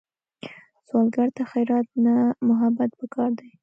سوالګر 0.87 1.29
ته 1.35 1.43
خیرات 1.51 1.87
نه، 2.05 2.15
محبت 2.49 2.91
پکار 2.99 3.29
دی 3.39 3.49